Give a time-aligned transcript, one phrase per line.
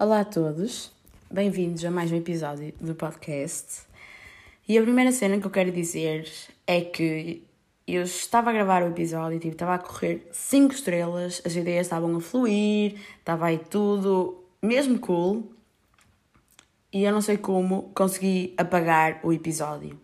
[0.00, 0.92] Olá a todos,
[1.28, 3.80] bem-vindos a mais um episódio do podcast.
[4.68, 6.30] E a primeira cena que eu quero dizer
[6.68, 7.42] é que
[7.84, 12.14] eu estava a gravar o episódio, tipo, estava a correr 5 estrelas, as ideias estavam
[12.14, 15.50] a fluir, estava aí tudo mesmo cool.
[16.92, 19.98] E eu não sei como consegui apagar o episódio.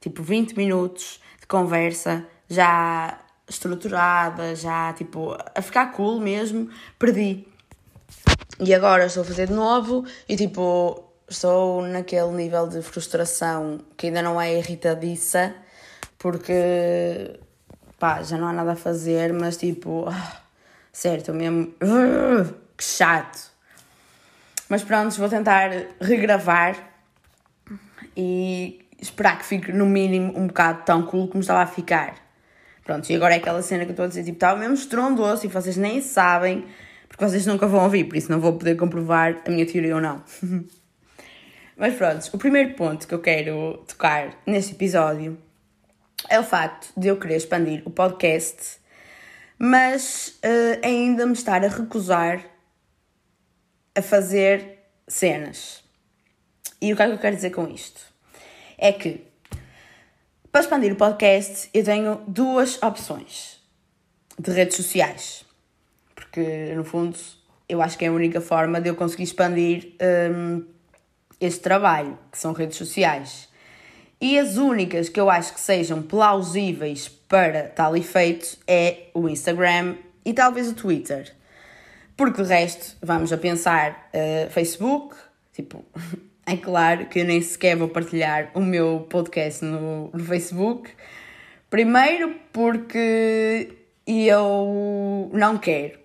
[0.00, 7.51] Tipo, 20 minutos de conversa já estruturada, já tipo, a ficar cool mesmo, perdi.
[8.64, 14.06] E agora estou a fazer de novo e tipo, estou naquele nível de frustração que
[14.06, 15.52] ainda não é irritadiça,
[16.16, 17.40] porque
[17.98, 20.42] pá, já não há nada a fazer, mas tipo, ah,
[20.92, 23.50] certo, mesmo, uh, que chato.
[24.68, 26.76] Mas pronto, vou tentar regravar
[28.16, 32.14] e esperar que fique no mínimo um bocado tão cool como estava a ficar.
[32.84, 35.46] Pronto, e agora é aquela cena que eu estou a dizer, tipo, estava mesmo estrondoso
[35.46, 36.64] e vocês nem sabem
[37.12, 40.00] porque vocês nunca vão ouvir, por isso não vou poder comprovar a minha teoria ou
[40.00, 40.24] não.
[41.76, 45.38] Mas pronto, o primeiro ponto que eu quero tocar neste episódio
[46.28, 48.78] é o facto de eu querer expandir o podcast,
[49.58, 52.44] mas uh, ainda me estar a recusar
[53.94, 55.82] a fazer cenas.
[56.80, 58.00] E o que é que eu quero dizer com isto?
[58.78, 59.26] É que
[60.50, 63.60] para expandir o podcast eu tenho duas opções
[64.38, 65.44] de redes sociais
[66.32, 67.14] porque no fundo
[67.68, 69.92] eu acho que é a única forma de eu conseguir expandir
[70.34, 70.64] um,
[71.38, 73.48] este trabalho, que são redes sociais.
[74.18, 79.96] E as únicas que eu acho que sejam plausíveis para tal efeito é o Instagram
[80.24, 81.34] e talvez o Twitter.
[82.16, 85.14] Porque de resto, vamos a pensar uh, Facebook,
[85.52, 85.84] tipo,
[86.46, 90.90] é claro que eu nem sequer vou partilhar o meu podcast no, no Facebook.
[91.68, 95.98] Primeiro porque eu não quero.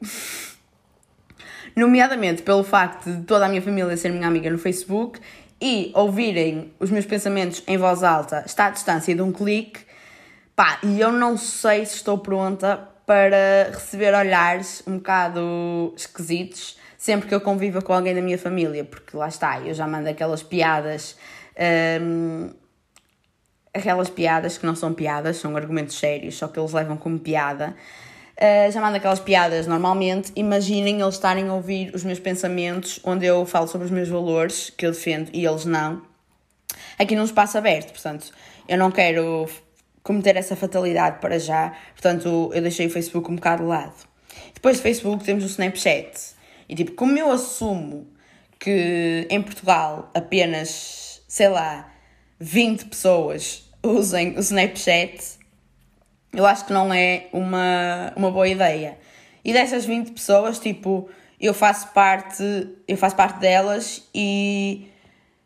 [1.75, 5.19] Nomeadamente pelo facto de toda a minha família ser minha amiga no Facebook
[5.61, 9.79] e ouvirem os meus pensamentos em voz alta, está à distância de um clique,
[10.55, 17.29] pá, e eu não sei se estou pronta para receber olhares um bocado esquisitos sempre
[17.29, 20.43] que eu convivo com alguém da minha família, porque lá está, eu já mando aquelas
[20.43, 21.15] piadas.
[22.01, 22.49] Hum,
[23.77, 27.75] aquelas piadas que não são piadas, são argumentos sérios, só que eles levam como piada.
[28.37, 30.31] Uh, já mando aquelas piadas normalmente.
[30.35, 34.69] Imaginem eles estarem a ouvir os meus pensamentos, onde eu falo sobre os meus valores,
[34.69, 36.03] que eu defendo, e eles não.
[36.99, 38.31] Aqui num espaço aberto, portanto,
[38.67, 39.49] eu não quero
[40.03, 43.93] cometer essa fatalidade para já, portanto, eu deixei o Facebook um bocado de lado.
[44.53, 46.35] Depois do Facebook temos o Snapchat.
[46.69, 48.07] E tipo, como eu assumo
[48.59, 51.91] que em Portugal apenas, sei lá,
[52.39, 55.37] 20 pessoas usem o Snapchat,
[56.33, 58.97] eu acho que não é uma, uma boa ideia.
[59.43, 62.43] E dessas 20 pessoas, tipo, eu faço parte,
[62.87, 64.89] eu faço parte delas e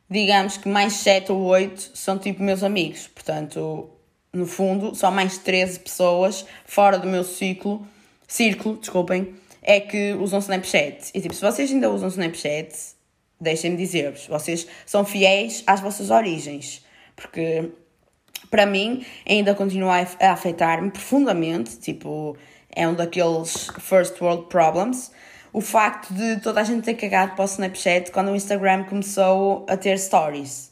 [0.10, 3.08] digamos que mais 7 ou 8 são tipo meus amigos.
[3.08, 3.90] Portanto,
[4.34, 7.86] no fundo, só mais 13 pessoas fora do meu ciclo,
[8.28, 11.12] círculo, desculpem, é que usam Snapchat.
[11.14, 12.74] E tipo, se vocês ainda usam Snapchat,
[13.40, 16.84] deixem-me dizer-vos, vocês são fiéis às vossas origens.
[17.16, 17.70] Porque
[18.52, 22.38] para mim ainda continua a afetar-me profundamente, tipo,
[22.70, 25.12] é um daqueles first world problems.
[25.54, 29.66] O facto de toda a gente ter cagado para o Snapchat quando o Instagram começou
[29.68, 30.72] a ter stories.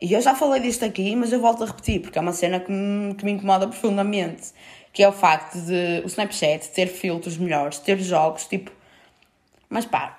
[0.00, 2.58] E eu já falei disto aqui, mas eu volto a repetir, porque é uma cena
[2.60, 4.52] que me, que me incomoda profundamente.
[4.92, 8.70] Que é o facto de o Snapchat ter filtros melhores, ter jogos, tipo.
[9.68, 10.18] Mas pá,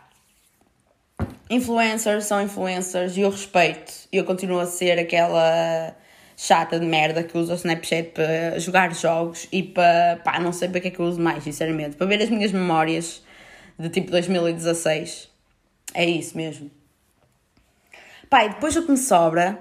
[1.50, 3.94] influencers são influencers e eu respeito.
[4.12, 5.96] E eu continuo a ser aquela
[6.36, 10.20] chata de merda que usa o Snapchat para jogar jogos e para.
[10.24, 11.96] pá, não sei para que é que eu uso mais, sinceramente.
[11.96, 13.24] Para ver as minhas memórias
[13.80, 15.30] de tipo 2016.
[15.94, 16.70] É isso mesmo.
[18.30, 19.58] Pá, e depois o que me sobra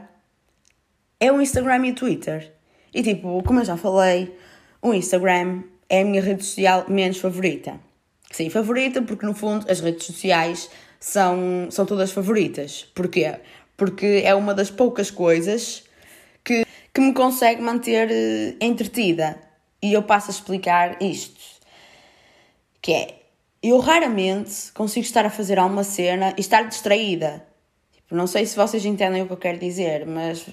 [1.20, 2.52] é o Instagram e o Twitter.
[2.92, 4.36] E tipo, como eu já falei,
[4.82, 7.78] o Instagram é a minha rede social menos favorita.
[8.30, 10.68] Sim, favorita porque no fundo as redes sociais
[10.98, 12.84] são, são todas favoritas.
[12.94, 13.36] Porquê?
[13.76, 15.83] Porque é uma das poucas coisas
[16.94, 19.38] que, me consegue manter uh, entretida.
[19.82, 21.40] E eu passo a explicar isto.
[22.80, 23.14] Que é,
[23.62, 27.44] eu raramente consigo estar a fazer alguma cena e estar distraída.
[27.92, 30.46] Tipo, não sei se vocês entendem o que eu quero dizer, mas,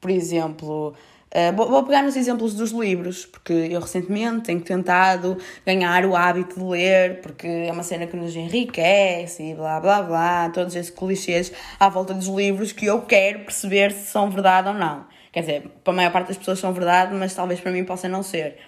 [0.00, 0.94] por exemplo,
[1.28, 6.16] Uh, vou, vou, pegar nos exemplos dos livros, porque eu recentemente tenho tentado ganhar o
[6.16, 10.74] hábito de ler, porque é uma cena que nos enriquece e blá blá blá, todos
[10.74, 15.04] esses clichês à volta dos livros que eu quero perceber se são verdade ou não.
[15.32, 18.08] Quer dizer, para a maior parte das pessoas são verdade, mas talvez para mim possa
[18.08, 18.58] não ser.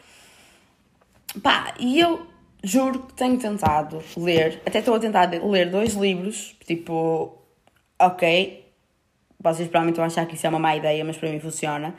[1.43, 2.27] Pá, e eu
[2.63, 7.39] juro que tenho tentado ler, até estou a tentar ler dois livros, tipo,
[7.99, 8.67] ok,
[9.39, 11.95] vocês provavelmente vão achar que isso é uma má ideia, mas para mim funciona.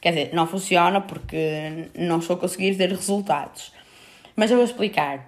[0.00, 3.72] Quer dizer, não funciona porque não estou a conseguir ter resultados.
[4.36, 5.26] Mas eu vou explicar.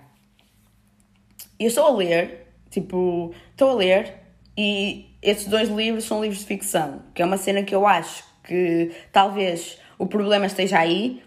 [1.59, 4.15] Eu estou a ler, tipo, estou a ler
[4.59, 8.34] e esses dois livros são livros de ficção, que é uma cena que eu acho
[8.45, 11.23] que talvez o problema esteja aí,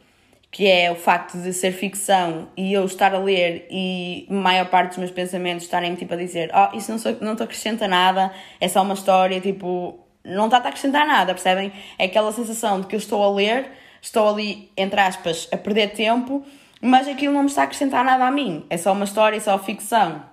[0.52, 4.68] que é o facto de ser ficção e eu estar a ler e a maior
[4.70, 7.88] parte dos meus pensamentos estarem tipo a dizer oh, isso não, sou, não te acrescenta
[7.88, 11.72] nada, é só uma história, tipo, não está a acrescentar nada, percebem?
[11.98, 13.70] É aquela sensação de que eu estou a ler,
[14.02, 16.44] estou ali, entre aspas, a perder tempo,
[16.82, 19.40] mas aquilo não me está a acrescentar nada a mim, é só uma história, é
[19.40, 20.24] só ficção.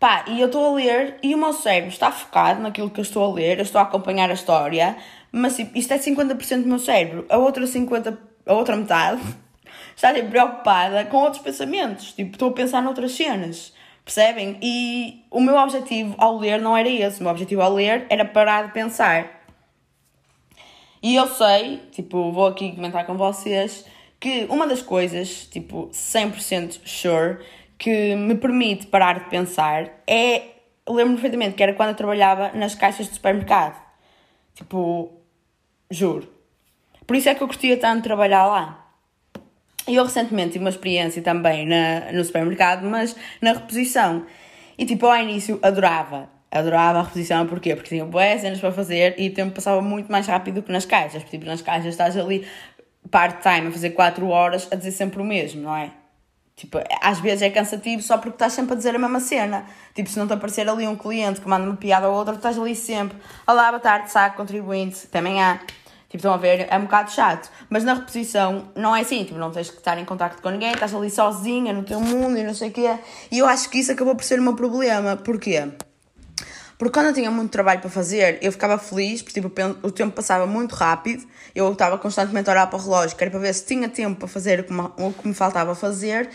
[0.00, 3.02] Pá, e eu estou a ler e o meu cérebro está focado naquilo que eu
[3.02, 4.96] estou a ler, eu estou a acompanhar a história,
[5.34, 8.16] mas tipo, isto é 50% do meu cérebro, a outra 50%,
[8.46, 9.20] a outra metade
[9.96, 13.74] está tipo, preocupada com outros pensamentos, tipo, estou a pensar noutras cenas.
[14.04, 14.58] Percebem?
[14.62, 17.20] E o meu objetivo ao ler não era esse.
[17.20, 19.42] O meu objetivo ao ler era parar de pensar.
[21.02, 23.86] E eu sei, tipo, vou aqui comentar com vocês,
[24.20, 27.38] que uma das coisas, tipo, 100% sure,
[27.78, 30.50] que me permite parar de pensar é.
[30.86, 33.82] Lembro-me perfeitamente que era quando eu trabalhava nas caixas de supermercado.
[34.54, 35.23] Tipo,
[35.90, 36.28] juro.
[37.06, 38.84] Por isso é que eu curtia tanto trabalhar lá.
[39.86, 44.24] E eu recentemente tive uma experiência também na, no supermercado, mas na reposição.
[44.78, 46.28] E tipo, ao início adorava.
[46.50, 47.74] Adorava a reposição, porquê?
[47.74, 50.86] Porque tinha boas cenas para fazer e o tempo passava muito mais rápido que nas
[50.86, 51.22] caixas.
[51.24, 52.46] Tipo, nas caixas estás ali
[53.10, 55.90] part-time a fazer 4 horas a dizer sempre o mesmo, não é?
[56.56, 59.66] Tipo, às vezes é cansativo só porque estás sempre a dizer a mesma cena.
[59.92, 62.56] Tipo, se não te aparecer ali um cliente que manda uma piada ou outra, estás
[62.56, 63.18] ali sempre.
[63.44, 65.58] Olá, boa tarde, saco, contribuinte, também há.
[66.08, 67.50] Tipo, estão a ver, é um bocado chato.
[67.68, 70.70] Mas na reposição não é assim, tipo, não tens que estar em contato com ninguém,
[70.70, 72.98] estás ali sozinha no teu mundo e não sei o quê.
[73.32, 75.16] E eu acho que isso acabou por ser o meu problema.
[75.16, 75.72] Porquê?
[76.78, 79.52] Porque quando eu tinha muito trabalho para fazer, eu ficava feliz, porque tipo,
[79.82, 83.30] o tempo passava muito rápido, eu estava constantemente a olhar para o relógio, que era
[83.30, 86.28] para ver se tinha tempo para fazer o que me, o que me faltava fazer,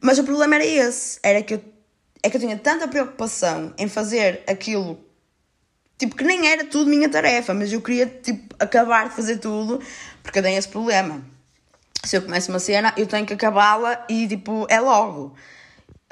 [0.00, 1.64] mas o problema era esse, era que eu,
[2.22, 4.98] é que eu tinha tanta preocupação em fazer aquilo
[6.00, 9.78] Tipo, que nem era tudo minha tarefa, mas eu queria, tipo, acabar de fazer tudo,
[10.22, 11.20] porque eu tenho esse problema.
[12.02, 15.34] Se eu começo uma cena, eu tenho que acabá-la e, tipo, é logo.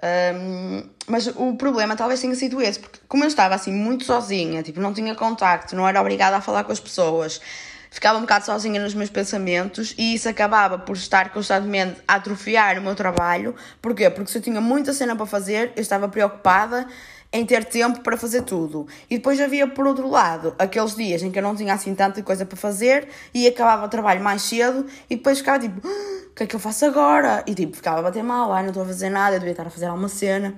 [0.05, 4.63] Um, mas o problema talvez tenha sido esse, porque como eu estava assim muito sozinha,
[4.63, 7.41] tipo, não tinha contacto, não era obrigada a falar com as pessoas,
[7.91, 12.79] ficava um bocado sozinha nos meus pensamentos e isso acabava por estar constantemente a atrofiar
[12.79, 13.55] o meu trabalho.
[13.81, 14.09] Porquê?
[14.11, 16.87] Porque se eu tinha muita cena para fazer, eu estava preocupada
[17.33, 18.87] em ter tempo para fazer tudo.
[19.11, 22.23] E depois havia, por outro lado, aqueles dias em que eu não tinha assim tanta
[22.23, 26.35] coisa para fazer e acabava o trabalho mais cedo e depois ficava tipo, ah, o
[26.35, 27.43] que é que eu faço agora?
[27.47, 29.67] E tipo, ficava a bater mal, ai, não estou a fazer nada, eu devia estar
[29.67, 30.55] a fazer alguma cena.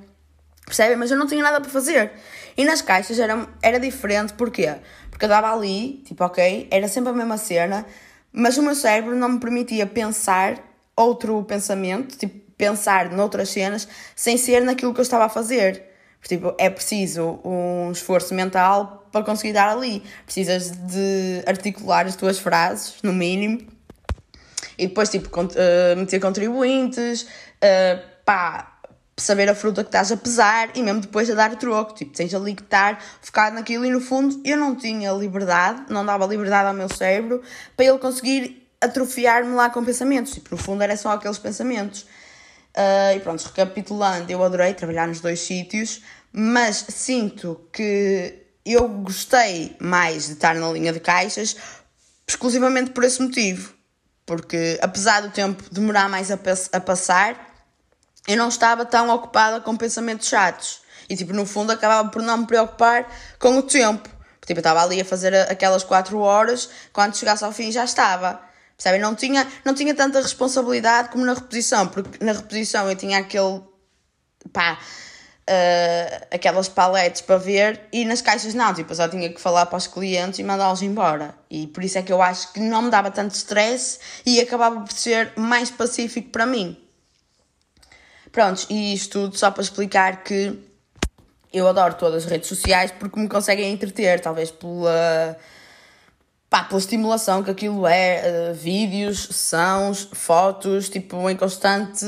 [0.65, 0.97] Percebem?
[0.97, 2.13] Mas eu não tinha nada para fazer.
[2.61, 4.77] E nas caixas era, era diferente, porquê?
[5.11, 7.87] Porque eu dava ali, tipo, ok, era sempre a mesma cena,
[8.31, 10.59] mas o meu cérebro não me permitia pensar
[10.95, 15.85] outro pensamento, tipo, pensar noutras cenas, sem ser naquilo que eu estava a fazer.
[16.23, 20.03] Tipo, é preciso um esforço mental para conseguir dar ali.
[20.27, 23.67] Precisas de articular as tuas frases, no mínimo.
[24.77, 28.80] E depois, tipo, uh, meter contribuintes, uh, pá,
[29.23, 31.95] saber a fruta que estás a pesar e mesmo depois a dar o troco.
[31.95, 36.05] Tipo, tens ali que estar focado naquilo e no fundo eu não tinha liberdade, não
[36.05, 37.43] dava liberdade ao meu cérebro
[37.77, 40.33] para ele conseguir atrofiar-me lá com pensamentos.
[40.33, 42.03] Tipo, no fundo era só aqueles pensamentos.
[42.71, 49.77] Uh, e pronto, recapitulando, eu adorei trabalhar nos dois sítios, mas sinto que eu gostei
[49.81, 51.57] mais de estar na linha de caixas
[52.29, 53.75] exclusivamente por esse motivo.
[54.25, 56.39] Porque apesar do tempo demorar mais a,
[56.73, 57.50] a passar,
[58.29, 60.81] eu não estava tão ocupada com pensamentos chatos.
[61.09, 63.09] E tipo, no fundo acabava por não me preocupar
[63.39, 64.09] com o tempo.
[64.47, 68.41] Tipo, eu estava ali a fazer aquelas 4 horas, quando chegasse ao fim já estava.
[68.77, 69.01] Percebem?
[69.01, 73.61] Não tinha, não tinha tanta responsabilidade como na reposição, porque na reposição eu tinha aquele.
[74.53, 74.79] pá.
[75.49, 79.67] Uh, aquelas paletes para ver e nas caixas não, tipo, eu só tinha que falar
[79.67, 81.35] para os clientes e mandá-los embora.
[81.51, 84.81] E por isso é que eu acho que não me dava tanto stress e acabava
[84.81, 86.79] por ser mais pacífico para mim.
[88.33, 90.57] Prontos, e isto tudo só para explicar que
[91.53, 95.37] eu adoro todas as redes sociais porque me conseguem entreter, talvez pela
[96.49, 102.05] pá, pela estimulação que aquilo é, uh, vídeos, sons, fotos, tipo, em constante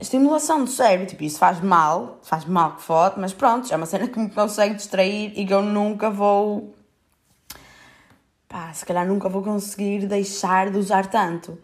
[0.00, 3.86] estimulação do cérebro, tipo, isso faz mal, faz mal que foto, mas pronto, é uma
[3.86, 6.74] cena que me consegue distrair e que eu nunca vou,
[8.48, 11.58] pá, se calhar nunca vou conseguir deixar de usar tanto.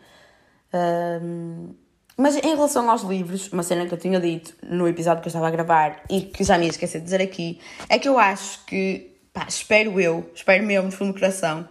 [0.75, 1.75] Um,
[2.16, 5.30] Mas em relação aos livros, uma cena que eu tinha dito no episódio que eu
[5.30, 8.18] estava a gravar e que já me ia esquecer de dizer aqui, é que eu
[8.18, 11.68] acho que, pá, espero eu, espero mesmo no fundo do coração,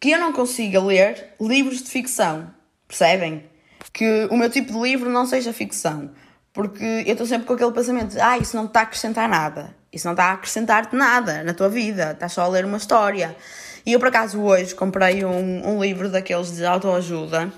[0.00, 2.50] que eu não consiga ler livros de ficção,
[2.88, 3.44] percebem?
[3.92, 6.10] Que o meu tipo de livro não seja ficção.
[6.52, 9.74] Porque eu estou sempre com aquele pensamento de, ah, isso não está a acrescentar nada.
[9.92, 12.12] Isso não está a acrescentar-te nada na tua vida.
[12.12, 13.36] Estás só a ler uma história.
[13.84, 17.52] E eu, por acaso, hoje comprei um, um livro daqueles de autoajuda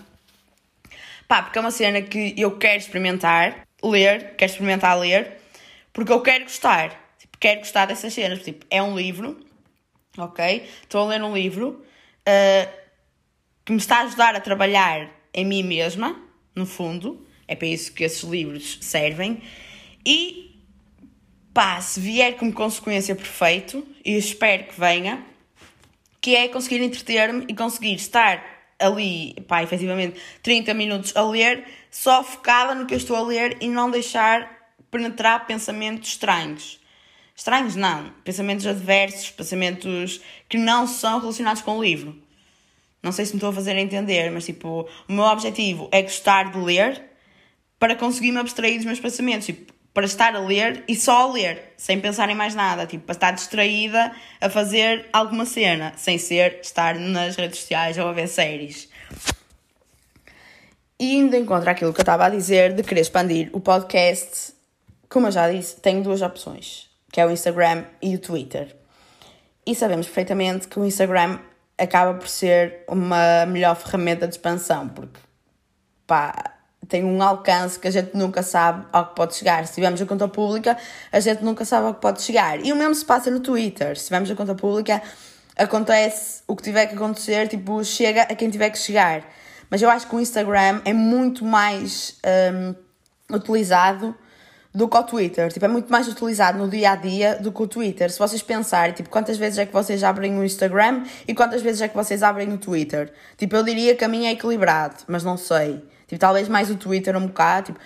[1.28, 5.38] Pá, porque é uma cena que eu quero experimentar, ler, quero experimentar ler,
[5.92, 7.14] porque eu quero gostar.
[7.18, 8.42] Tipo, quero gostar dessas cenas.
[8.42, 9.44] Tipo, é um livro,
[10.16, 10.68] ok?
[10.82, 11.84] Estou a ler um livro
[12.28, 12.72] uh,
[13.64, 16.16] que me está a ajudar a trabalhar em mim mesma,
[16.54, 17.26] no fundo.
[17.48, 19.42] É para isso que esses livros servem.
[20.04, 20.62] E,
[21.52, 25.24] pá, se vier como consequência perfeito, e espero que venha,
[26.20, 32.22] que é conseguir entreter-me e conseguir estar ali, pá, efetivamente, 30 minutos a ler, só
[32.22, 36.80] focada no que eu estou a ler e não deixar penetrar pensamentos estranhos.
[37.34, 42.16] Estranhos não, pensamentos adversos, pensamentos que não são relacionados com o livro.
[43.02, 46.50] Não sei se me estou a fazer entender, mas tipo, o meu objetivo é gostar
[46.50, 47.02] de ler
[47.78, 49.46] para conseguir me abstrair dos meus pensamentos.
[49.46, 53.06] Tipo, para estar a ler e só a ler, sem pensar em mais nada, tipo,
[53.06, 58.12] para estar distraída a fazer alguma cena, sem ser estar nas redes sociais ou a
[58.12, 58.90] ver séries.
[61.00, 64.52] E indo encontro aquilo que eu estava a dizer de querer expandir o podcast,
[65.08, 68.76] como eu já disse, tenho duas opções, que é o Instagram e o Twitter.
[69.64, 71.38] E sabemos perfeitamente que o Instagram
[71.78, 75.18] acaba por ser uma melhor ferramenta de expansão, porque
[76.06, 76.55] pá,
[76.88, 79.66] tem um alcance que a gente nunca sabe ao que pode chegar.
[79.66, 80.76] Se tivermos a conta pública,
[81.10, 82.64] a gente nunca sabe ao que pode chegar.
[82.64, 83.98] E o mesmo se passa no Twitter.
[83.98, 85.02] Se tivermos a conta pública,
[85.56, 89.24] acontece o que tiver que acontecer, tipo, chega a quem tiver que chegar.
[89.70, 92.18] Mas eu acho que o Instagram é muito mais
[93.32, 94.14] um, utilizado
[94.72, 95.50] do que o Twitter.
[95.50, 98.10] Tipo, é muito mais utilizado no dia a dia do que o Twitter.
[98.10, 101.80] Se vocês pensarem, tipo, quantas vezes é que vocês abrem o Instagram e quantas vezes
[101.80, 103.12] é que vocês abrem o Twitter?
[103.38, 105.82] Tipo, eu diria que a minha é equilibrado, mas não sei.
[106.06, 107.80] Tipo, talvez mais o Twitter um bocado, tipo,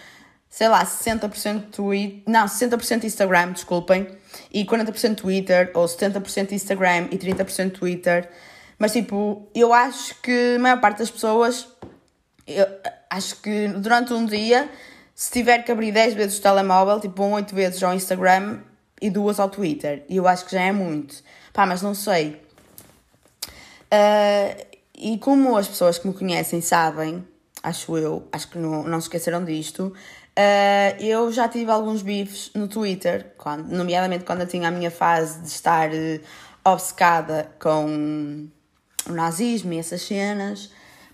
[0.49, 4.07] sei lá, 60% Twitter, não, 60% Instagram, desculpem,
[4.53, 8.29] e 40% Twitter, ou 70% Instagram e 30% Twitter.
[8.79, 11.69] Mas tipo, eu acho que a maior parte das pessoas,
[12.47, 12.67] eu
[13.09, 14.69] acho que durante um dia,
[15.15, 18.61] se tiver que abrir 10 vezes o telemóvel, tipo, vão 8 vezes ao Instagram
[19.01, 20.05] e duas ao Twitter.
[20.09, 21.23] E eu acho que já é muito.
[21.53, 22.41] Pá, mas não sei.
[23.93, 27.25] Uh, e como as pessoas que me conhecem sabem,
[27.63, 29.93] acho eu, acho que não, não se esqueceram disto.
[30.31, 34.91] Uh, eu já tive alguns bifes no Twitter, quando, nomeadamente quando eu tinha a minha
[34.91, 36.21] fase de estar uh,
[36.65, 38.49] obcecada com
[39.09, 40.71] o nazismo e essas cenas.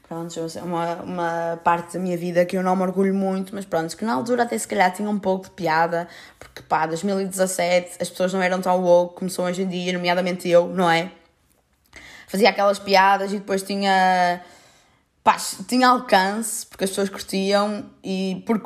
[0.08, 3.64] Pronto, é uma, uma parte da minha vida que eu não me orgulho muito, mas
[3.64, 6.06] pronto, que na altura até se calhar tinha um pouco de piada,
[6.38, 10.48] porque pá, 2017 as pessoas não eram tão woke como são hoje em dia, nomeadamente
[10.48, 11.10] eu, não é?
[12.28, 14.40] Fazia aquelas piadas e depois tinha
[15.26, 18.60] pá, tinha alcance, porque as pessoas curtiam e por,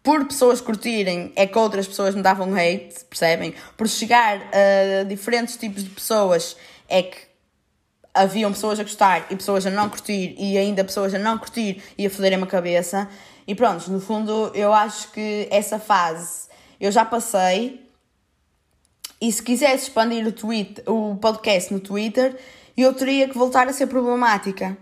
[0.00, 3.52] por pessoas curtirem é que outras pessoas me davam hate, percebem?
[3.76, 6.56] Por chegar a diferentes tipos de pessoas
[6.88, 7.18] é que
[8.14, 11.82] haviam pessoas a gostar e pessoas a não curtir e ainda pessoas a não curtir
[11.98, 13.08] e a foderem a cabeça.
[13.44, 16.46] E pronto, no fundo eu acho que essa fase
[16.80, 17.90] eu já passei
[19.20, 22.38] e se quisesse expandir o, tweet, o podcast no Twitter,
[22.76, 24.78] eu teria que voltar a ser problemática.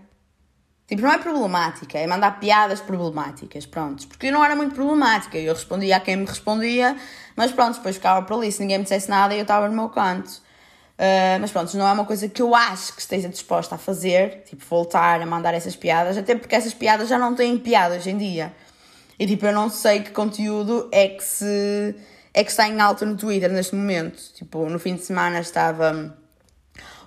[0.93, 4.07] Tipo, não é problemática, é mandar piadas problemáticas, pronto.
[4.07, 6.95] Porque eu não era muito problemática, eu respondia a quem me respondia,
[7.35, 9.89] mas pronto, depois ficava por ali, se ninguém me dissesse nada eu estava no meu
[9.89, 10.29] canto.
[10.29, 14.43] Uh, mas pronto, não é uma coisa que eu acho que esteja disposta a fazer,
[14.43, 18.11] tipo, voltar a mandar essas piadas, até porque essas piadas já não têm piada hoje
[18.11, 18.53] em dia.
[19.17, 21.95] E tipo, eu não sei que conteúdo é que se
[22.35, 24.21] é que está em alta no Twitter neste momento.
[24.35, 26.15] Tipo, no fim de semana estava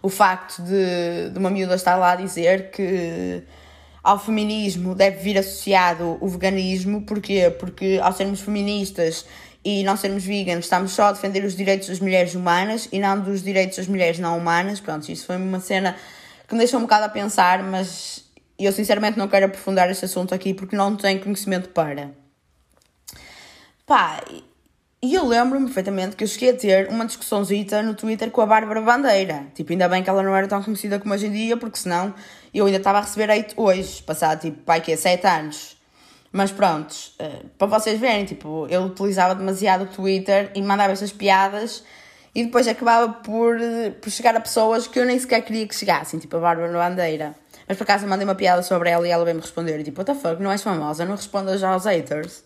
[0.03, 3.45] o facto de, de uma miúda estar lá a dizer que
[4.07, 7.51] ao feminismo deve vir associado o veganismo, porquê?
[7.51, 9.27] Porque ao sermos feministas
[9.65, 13.19] e não sermos veganos, estamos só a defender os direitos das mulheres humanas e não
[13.19, 14.79] dos direitos das mulheres não humanas.
[14.79, 15.97] Pronto, isso foi uma cena
[16.47, 18.25] que me deixou um bocado a pensar, mas
[18.57, 22.13] eu sinceramente não quero aprofundar este assunto aqui porque não tenho conhecimento para.
[23.85, 24.23] Pá,
[25.07, 28.47] e eu lembro-me perfeitamente que eu cheguei a ter uma discussãozita no Twitter com a
[28.47, 29.47] Bárbara Bandeira.
[29.55, 32.13] Tipo, ainda bem que ela não era tão conhecida como hoje em dia, porque senão
[32.53, 35.77] eu ainda estava a receber hate hoje, passado tipo, pai, que é 7 anos.
[36.33, 41.13] Mas pronto, uh, para vocês verem, tipo, eu utilizava demasiado o Twitter e mandava essas
[41.13, 41.85] piadas
[42.35, 43.57] e depois acabava por,
[44.03, 47.37] por chegar a pessoas que eu nem sequer queria que chegassem, tipo a Bárbara Bandeira.
[47.69, 49.85] Mas por acaso mandei uma piada sobre ela e ela veio-me responder.
[49.85, 52.43] Tipo, what the fuck, não és famosa, não respondas aos haters.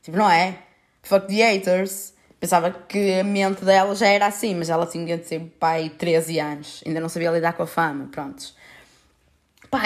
[0.00, 0.67] Tipo, não é?
[1.02, 2.14] Fuck the haters.
[2.40, 6.38] Pensava que a mente dela já era assim, mas ela tinha de ser pai 13
[6.38, 6.82] anos.
[6.86, 8.54] Ainda não sabia lidar com a fama, prontos.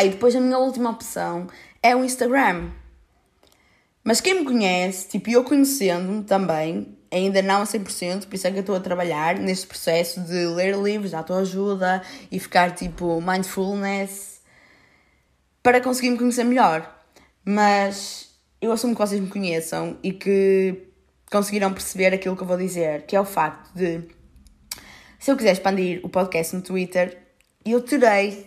[0.02, 1.46] E depois a minha última opção
[1.82, 2.70] é o Instagram.
[4.04, 8.50] Mas quem me conhece, tipo, eu conhecendo-me também, ainda não a 100%, por isso é
[8.50, 13.20] que eu estou a trabalhar neste processo de ler livros de autoajuda e ficar tipo
[13.20, 14.40] mindfulness
[15.62, 16.92] para conseguir me conhecer melhor.
[17.44, 20.88] Mas eu assumo que vocês me conheçam e que
[21.32, 24.02] conseguiram perceber aquilo que eu vou dizer, que é o facto de
[25.18, 27.16] se eu quiser expandir o podcast no Twitter,
[27.64, 28.44] eu terei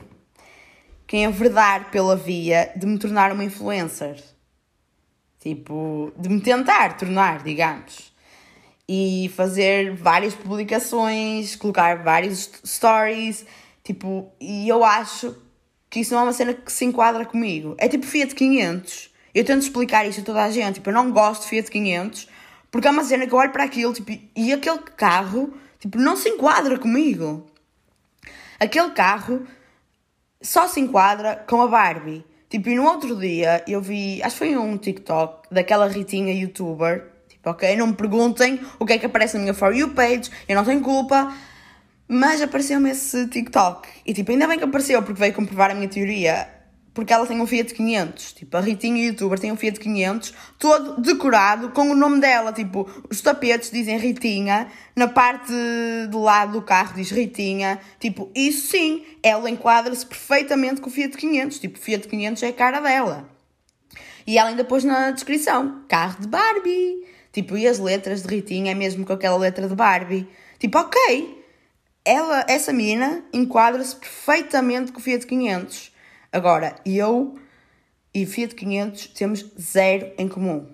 [1.07, 4.21] que enverdar pela via de me tornar uma influencer.
[5.39, 8.13] Tipo, de me tentar tornar, digamos.
[8.89, 13.45] E fazer várias publicações, colocar vários stories,
[13.83, 15.35] tipo, e eu acho
[15.89, 17.75] que isso não é uma cena que se enquadra comigo.
[17.77, 19.13] É tipo Fiat 500.
[19.33, 22.27] Eu tento explicar isto a toda a gente, tipo, eu não gosto de Fiat 500,
[22.71, 26.15] porque é uma cena que eu olho para aquilo, tipo, e aquele carro, tipo, não
[26.15, 27.45] se enquadra comigo.
[28.59, 29.45] Aquele carro
[30.41, 32.25] só se enquadra com a Barbie.
[32.49, 37.05] Tipo, e no outro dia eu vi, acho que foi um TikTok daquela Ritinha youtuber.
[37.27, 40.29] Tipo, ok, não me perguntem o que é que aparece na minha For You page,
[40.47, 41.33] eu não tenho culpa.
[42.07, 43.87] Mas apareceu-me esse TikTok.
[44.05, 46.47] E tipo, ainda bem que apareceu porque veio comprovar a minha teoria.
[46.95, 48.31] Porque ela tem um Fiat 500.
[48.31, 52.53] Tipo, a Ritinha youtuber tem um Fiat 500 todo decorado com o nome dela.
[52.53, 54.69] Tipo, os tapetes dizem Ritinha.
[54.95, 55.51] Na parte
[56.09, 57.81] do lado do carro diz Ritinha.
[57.99, 61.59] Tipo, isso sim, ela enquadra-se perfeitamente com o Fiat 500.
[61.59, 63.29] Tipo, o Fiat 500 é a cara dela.
[64.25, 67.05] E ela ainda pôs na descrição: carro de Barbie.
[67.33, 70.29] Tipo, e as letras de Ritinha é mesmo com aquela letra de Barbie.
[70.57, 71.43] Tipo, ok.
[72.05, 75.93] Ela, essa menina enquadra-se perfeitamente com o Fiat 500.
[76.35, 77.39] Agora, eu
[78.13, 80.67] e Fiat 500 temos zero em comum.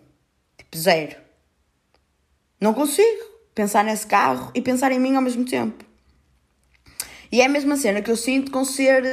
[0.58, 1.18] Tipo, zero.
[2.60, 5.86] Não consigo pensar nesse carro e pensar em mim ao mesmo tempo.
[7.32, 9.04] E é a mesma cena que eu sinto com ser.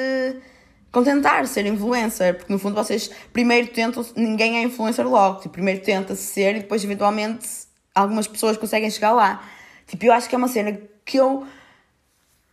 [0.90, 4.02] com tentar ser influencer, porque no fundo vocês primeiro tentam.
[4.16, 7.46] ninguém é influencer logo, tipo, primeiro tenta-se ser e depois eventualmente
[7.94, 9.46] algumas pessoas conseguem chegar lá.
[9.86, 11.46] Tipo, eu acho que é uma cena que eu.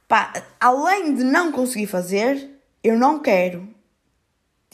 [0.06, 3.74] pá, além de não conseguir fazer, eu não quero.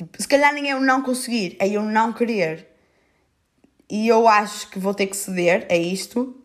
[0.02, 2.68] Tipo, se calhar nem eu não conseguir, é eu não querer.
[3.88, 6.36] E eu acho que vou ter que ceder a isto,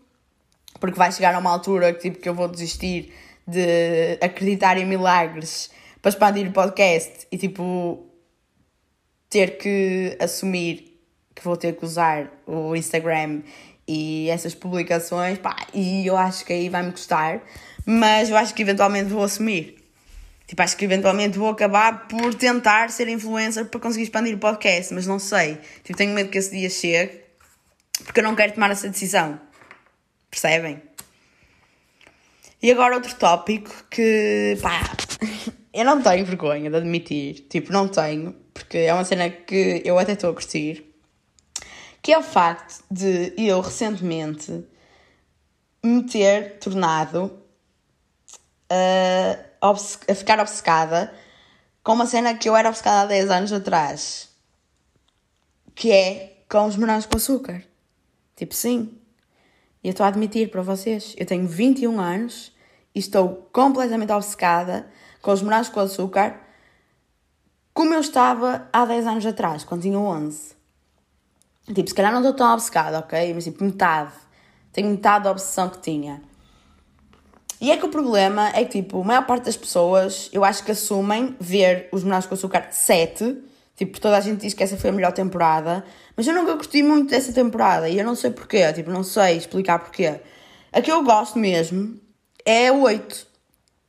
[0.78, 3.14] porque vai chegar a uma altura que, tipo, que eu vou desistir
[3.46, 5.70] de acreditar em milagres
[6.02, 8.06] para expandir o podcast e tipo
[9.30, 11.00] ter que assumir
[11.34, 13.42] que vou ter que usar o Instagram
[13.88, 17.42] e essas publicações, pá, e eu acho que aí vai-me custar,
[17.86, 19.75] mas eu acho que eventualmente vou assumir.
[20.46, 24.94] Tipo, acho que eventualmente vou acabar por tentar ser influencer para conseguir expandir o podcast,
[24.94, 25.58] mas não sei.
[25.82, 27.20] Tipo, tenho medo que esse dia chegue,
[28.04, 29.40] porque eu não quero tomar essa decisão.
[30.30, 30.80] Percebem?
[32.62, 34.80] E agora outro tópico que, pá,
[35.74, 37.46] eu não tenho vergonha de admitir.
[37.50, 40.94] Tipo, não tenho, porque é uma cena que eu até estou a curtir.
[42.00, 44.64] Que é o facto de eu recentemente
[45.82, 47.24] me ter tornado
[48.70, 51.12] uh, a ficar obcecada
[51.82, 54.28] com uma cena que eu era obcecada há 10 anos atrás,
[55.74, 57.62] que é com os morangos com açúcar.
[58.34, 58.98] Tipo, sim.
[59.82, 62.52] E eu estou a admitir para vocês, eu tenho 21 anos
[62.94, 64.88] e estou completamente obcecada
[65.22, 66.40] com os morangos com açúcar,
[67.72, 70.56] como eu estava há 10 anos atrás, quando tinha 11.
[71.74, 73.34] Tipo, se calhar não estou tão obcecada, ok?
[73.34, 74.12] Mas tipo, metade.
[74.72, 76.22] Tenho metade da obsessão que tinha.
[77.60, 80.62] E é que o problema é que, tipo, a maior parte das pessoas, eu acho
[80.62, 83.38] que assumem ver os Morangos com Açúcar 7,
[83.74, 86.82] tipo, toda a gente diz que essa foi a melhor temporada, mas eu nunca curti
[86.82, 90.20] muito dessa temporada e eu não sei porquê, tipo, não sei explicar porquê.
[90.72, 91.98] A que eu gosto mesmo
[92.44, 93.26] é a 8.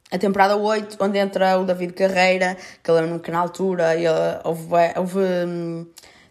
[0.09, 4.05] A temporada 8, onde entra o David Carreira, que ele era na altura, e
[4.45, 4.63] houve,
[4.95, 5.85] houve hum,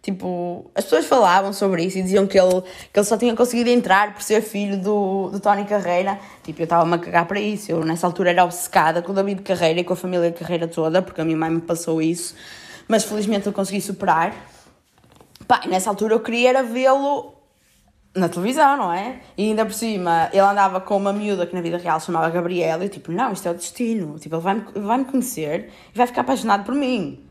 [0.07, 3.71] Tipo, as pessoas falavam sobre isso e diziam que ele, que ele só tinha conseguido
[3.71, 6.17] entrar por ser filho do, do Tony Carreira.
[6.45, 7.73] Tipo, eu estava-me a cagar para isso.
[7.73, 11.03] Eu, nessa altura, era obcecada com o David Carreira e com a família Carreira toda,
[11.03, 12.37] porque a minha mãe me passou isso.
[12.87, 14.33] Mas, felizmente, eu consegui superar.
[15.49, 17.35] Pá, e nessa altura eu queria era vê-lo
[18.15, 19.19] na televisão, não é?
[19.37, 22.31] E ainda por cima, ele andava com uma miúda que na vida real se chamava
[22.31, 24.21] Gabriela e tipo, não, isto é o destino.
[24.21, 27.26] Tipo, ele vai-me vai -me conhecer e vai ficar apaixonado por mim.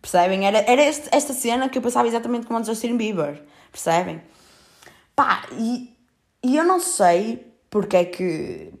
[0.00, 0.46] Percebem?
[0.46, 3.42] Era, era este, esta cena que eu pensava exatamente como o Justin Bieber.
[3.70, 4.22] Percebem?
[5.14, 5.94] Pá, e,
[6.42, 8.72] e eu não sei porque é que,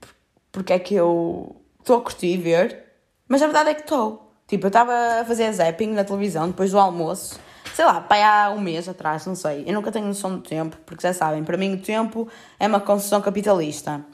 [0.50, 2.84] porque é que eu estou a curtir ver,
[3.28, 4.32] mas a verdade é que estou.
[4.46, 7.38] Tipo, eu estava a fazer zapping na televisão depois do almoço,
[7.74, 9.64] sei lá, pai há um mês atrás, não sei.
[9.66, 12.28] Eu nunca tenho noção do tempo, porque já sabem, para mim o tempo
[12.58, 14.04] é uma concessão capitalista.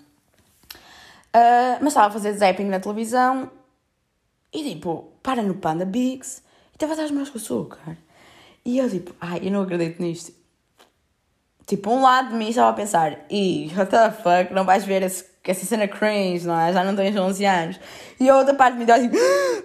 [1.34, 3.50] Uh, mas estava a fazer zapping na televisão
[4.52, 6.42] e tipo, para no Panda Bigs
[6.76, 7.96] estava a dar os com açúcar.
[8.64, 10.32] E eu tipo, ai, eu não acredito nisto.
[11.66, 15.02] Tipo, um lado de mim estava a pensar, e what the fuck, não vais ver
[15.02, 16.72] esse, essa cena cringe, não é?
[16.72, 17.80] Já não tens 11 anos.
[18.20, 19.10] E a outra parte de mim estava assim,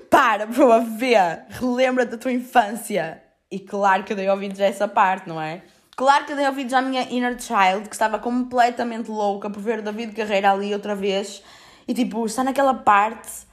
[0.10, 1.14] para, por favor, vê,
[1.50, 3.22] relembra da tua infância.
[3.52, 5.62] E claro que eu dei ouvidos a essa parte, não é?
[5.96, 9.80] Claro que eu dei ouvidos à minha inner child, que estava completamente louca por ver
[9.80, 11.44] o David Carreira ali outra vez.
[11.88, 13.51] E tipo, está naquela parte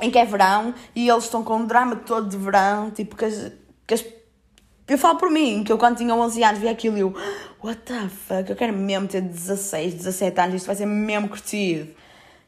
[0.00, 3.24] em que é verão e eles estão com um drama todo de verão, tipo, que
[3.24, 3.52] as,
[3.86, 4.04] que as
[4.88, 7.12] eu falo por mim, que eu quando tinha 11 anos vi aquilo e eu,
[7.62, 11.92] what the fuck, eu quero mesmo ter 16, 17 anos, isto vai ser mesmo curtido.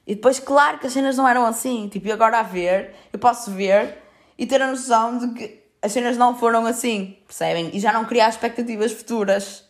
[0.06, 3.18] E depois, claro que as cenas não eram assim, tipo, e agora a ver, eu
[3.18, 3.98] posso ver
[4.38, 7.70] e ter a noção de que as cenas não foram assim, percebem?
[7.74, 9.67] E já não criar expectativas futuras.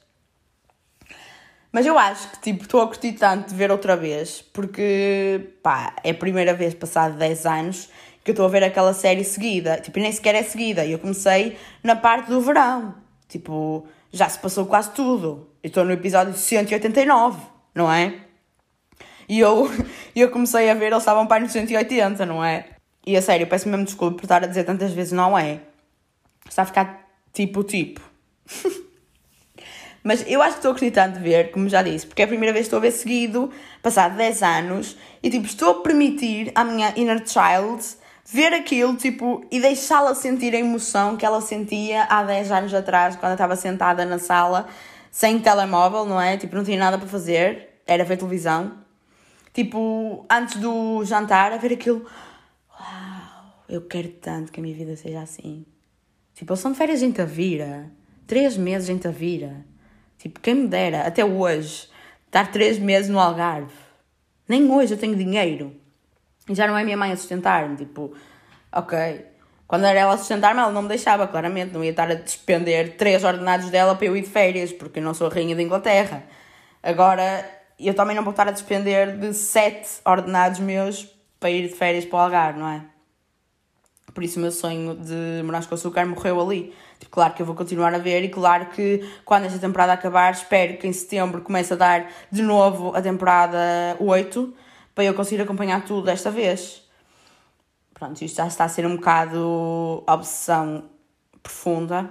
[1.71, 5.95] Mas eu acho que, tipo, estou a curtir tanto de ver outra vez, porque, pá,
[6.03, 7.91] é a primeira vez passado 10 anos
[8.25, 9.79] que eu estou a ver aquela série seguida.
[9.81, 10.85] Tipo, nem sequer é seguida.
[10.85, 12.95] E eu comecei na parte do verão.
[13.29, 15.49] Tipo, já se passou quase tudo.
[15.63, 17.41] Eu estou no episódio 189,
[17.75, 18.15] não é?
[19.29, 19.71] E eu,
[20.17, 22.67] eu comecei a ver, eles estavam para no 180, não é?
[23.07, 25.61] E a sério, peço mesmo desculpa por estar a dizer tantas vezes não é.
[26.49, 28.01] Está a ficar tipo, tipo.
[30.03, 32.53] Mas eu acho que estou acreditando de ver, como já disse, porque é a primeira
[32.53, 33.51] vez que estou a ver seguido,
[33.83, 37.85] passado 10 anos, e tipo, estou a permitir à minha inner child
[38.31, 43.17] ver aquilo, tipo, e deixá-la sentir a emoção que ela sentia há 10 anos atrás,
[43.17, 44.69] quando eu estava sentada na sala,
[45.11, 46.37] sem telemóvel, não é?
[46.37, 48.73] Tipo, não tinha nada para fazer, era ver televisão.
[49.53, 52.07] Tipo, antes do jantar, a ver aquilo.
[52.71, 55.65] Uau, eu quero tanto que a minha vida seja assim.
[56.35, 57.91] Tipo, eles são de férias em Tavira.
[58.27, 59.65] Três meses em Tavira.
[60.19, 61.89] Tipo, quem me dera, até hoje,
[62.27, 63.73] estar três meses no Algarve.
[64.49, 65.75] Nem hoje eu tenho dinheiro
[66.49, 68.15] e já não é minha mãe a sustentar-me, tipo,
[68.73, 69.27] ok.
[69.67, 71.75] Quando era ela a sustentar-me, ela não me deixava, claramente.
[71.75, 75.03] Não ia estar a despender três ordenados dela para eu ir de férias, porque eu
[75.03, 76.25] não sou a rainha da Inglaterra.
[76.83, 77.45] Agora,
[77.79, 81.07] eu também não vou estar a despender de sete ordenados meus
[81.39, 82.83] para ir de férias para o Algarve, não é?
[84.15, 86.75] Por isso o meu sonho de Morangos com Açúcar morreu ali.
[87.11, 90.77] Claro que eu vou continuar a ver e claro que quando esta temporada acabar, espero
[90.77, 94.55] que em setembro comece a dar de novo a temporada 8
[94.95, 96.83] para eu conseguir acompanhar tudo desta vez.
[97.95, 100.85] Pronto, isto já está a ser um bocado obsessão
[101.43, 102.11] profunda.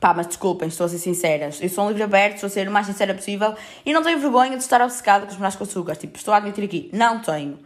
[0.00, 1.50] Pá, mas desculpem, estou a ser sincera.
[1.60, 3.54] Eu sou um livro aberto, estou a ser o mais sincera possível
[3.86, 5.96] e não tenho vergonha de estar obcecada com os morangos com açúcar.
[5.96, 7.58] Tipo, estou a admitir aqui, não tenho.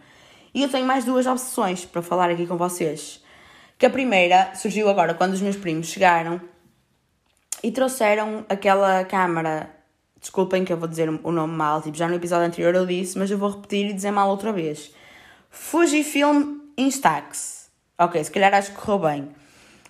[0.55, 3.23] E eu tenho mais duas obsessões para falar aqui com vocês.
[3.79, 6.41] Que a primeira surgiu agora quando os meus primos chegaram
[7.63, 9.79] e trouxeram aquela câmara
[10.21, 13.17] Desculpem que eu vou dizer o nome mal, tipo, já no episódio anterior eu disse,
[13.17, 14.93] mas eu vou repetir e dizer mal outra vez.
[15.49, 17.71] Fujifilm Instax.
[17.97, 19.29] Ok, se calhar acho que correu bem.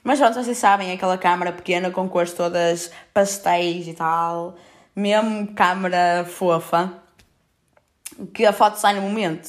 [0.04, 4.56] Mas pronto, vocês sabem, aquela câmera pequena com cores todas pastéis e tal.
[4.94, 6.92] Mesmo câmera fofa.
[8.34, 9.48] Que a foto sai no momento.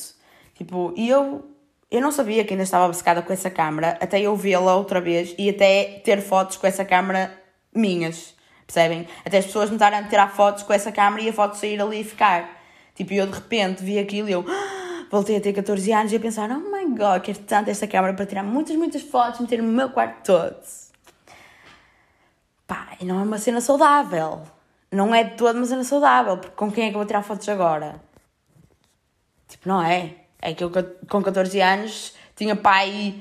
[0.55, 1.49] Tipo, e eu,
[1.91, 5.33] eu não sabia que ainda estava obcecada com essa câmera até eu vê-la outra vez
[5.37, 7.35] e até ter fotos com essa câmera
[7.73, 8.35] minhas.
[8.65, 9.07] Percebem?
[9.25, 11.81] Até as pessoas me estarem a tirar fotos com essa câmera e a foto sair
[11.81, 12.47] ali e ficar.
[12.93, 16.17] Tipo, eu de repente vi aquilo e eu ah, voltei a ter 14 anos e
[16.17, 19.59] a pensar: oh my god, quero tanto esta câmera para tirar muitas, muitas fotos, meter
[19.61, 20.57] no meu quarto todo.
[22.67, 24.43] Pá, e não é uma cena saudável.
[24.91, 27.23] Não é de toda uma cena saudável, porque com quem é que eu vou tirar
[27.23, 27.99] fotos agora?
[29.47, 30.18] Tipo, não é.
[30.41, 30.71] É que eu
[31.09, 33.15] com 14 anos tinha pai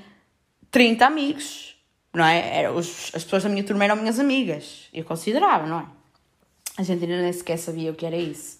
[0.70, 1.68] 30 amigos
[2.12, 2.58] não é?
[2.58, 4.88] Era, os, as pessoas da minha turma eram minhas amigas.
[4.92, 5.86] Eu considerava, não é?
[6.76, 8.58] A gente ainda nem sequer sabia o que era isso.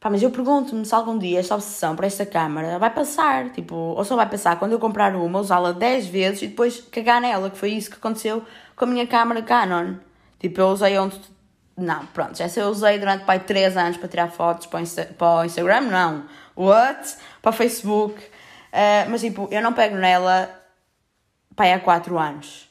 [0.00, 3.50] Pá, mas eu pergunto-me se algum dia esta obsessão por esta câmara vai passar.
[3.50, 7.20] Tipo, ou só vai passar quando eu comprar uma, usá-la 10 vezes e depois cagar
[7.20, 8.42] nela, que foi isso que aconteceu
[8.74, 9.94] com a minha câmara Canon.
[10.38, 11.18] Tipo, eu usei onde.
[11.76, 15.04] Não, pronto, essa eu usei durante pai 3 anos para tirar fotos para o, Insta...
[15.18, 16.24] para o Instagram, não.
[16.56, 17.16] What?
[17.42, 18.20] Para Facebook.
[18.20, 20.50] Uh, mas tipo, eu não pego nela
[21.54, 22.68] pai há 4 anos.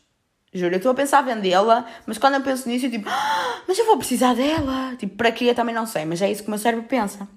[0.54, 3.78] Juro, eu estou a pensar vendê-la, mas quando eu penso nisso, eu tipo, ah, mas
[3.78, 4.96] eu vou precisar dela.
[4.96, 5.46] Tipo, para quê?
[5.46, 7.28] Eu também não sei, mas é isso que o meu cérebro pensa.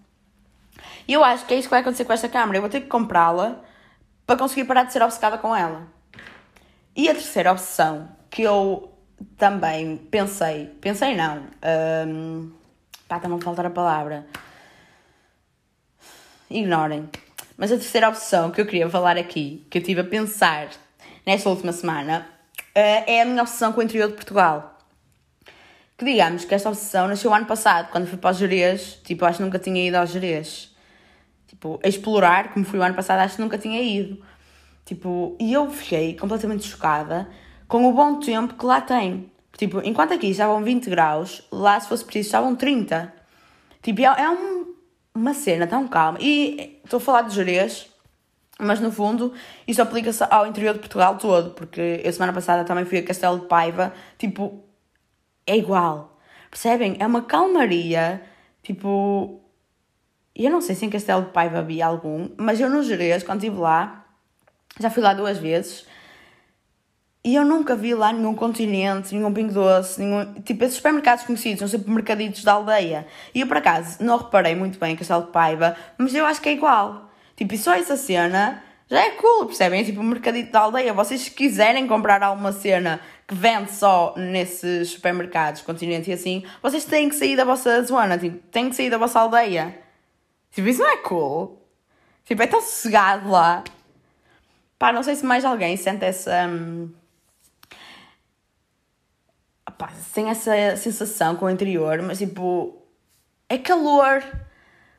[1.08, 2.58] E eu acho que é isso que vai acontecer com esta câmera.
[2.58, 3.60] Eu vou ter que comprá-la
[4.24, 5.88] para conseguir parar de ser obcecada com ela.
[6.94, 8.92] E a terceira opção, que eu
[9.36, 11.42] também pensei, pensei não,
[12.06, 12.52] um,
[13.08, 14.26] pá, está-me a faltar a palavra.
[16.50, 17.08] Ignorem.
[17.56, 20.68] Mas a terceira opção que eu queria falar aqui, que eu estive a pensar
[21.26, 22.26] nesta última semana,
[22.58, 24.78] uh, é a minha obsessão com o interior de Portugal.
[25.96, 29.38] Que digamos que esta obsessão nasceu ano passado, quando fui para os Jerez, tipo, acho
[29.38, 30.72] que nunca tinha ido aos Jerez.
[31.48, 34.22] Tipo, a explorar, como fui o ano passado, acho que nunca tinha ido.
[34.84, 37.28] Tipo, e eu fiquei completamente chocada
[37.66, 39.30] com o bom tempo que lá tem.
[39.56, 43.12] Tipo, enquanto aqui estavam 20 graus, lá se fosse preciso estavam 30.
[43.82, 44.67] Tipo, é, é um,
[45.18, 46.18] uma cena tão calma.
[46.20, 47.88] E estou a falar de Jerez,
[48.58, 49.32] mas no fundo
[49.66, 53.40] isso aplica-se ao interior de Portugal todo, porque eu semana passada também fui a Castelo
[53.40, 54.62] de Paiva, tipo,
[55.46, 56.18] é igual.
[56.50, 56.96] Percebem?
[56.98, 58.22] É uma calmaria,
[58.62, 59.40] tipo.
[60.34, 63.42] Eu não sei se em Castelo de Paiva havia algum, mas eu no Jerez, quando
[63.42, 64.06] estive lá,
[64.78, 65.84] já fui lá duas vezes,
[67.28, 70.32] e eu nunca vi lá nenhum continente, nenhum pingo doce, nenhum.
[70.42, 73.06] Tipo, esses supermercados conhecidos são sempre mercaditos da aldeia.
[73.34, 76.48] E eu, por acaso, não reparei muito bem Castelo de Paiva, mas eu acho que
[76.48, 77.10] é igual.
[77.36, 79.82] Tipo, e só essa cena já é cool, percebem?
[79.82, 80.94] É tipo um mercadito da aldeia.
[80.94, 86.86] Vocês, se quiserem comprar alguma cena que vende só nesses supermercados, continente e assim, vocês
[86.86, 89.78] têm que sair da vossa zona, tipo, têm que sair da vossa aldeia.
[90.50, 91.62] Tipo, isso não é cool.
[92.24, 93.64] Tipo, é tão sossegado lá.
[94.78, 96.46] Pá, não sei se mais alguém sente essa.
[96.48, 96.90] Hum,
[99.78, 102.82] pá, tem essa sensação com o interior, mas tipo,
[103.48, 104.22] é calor.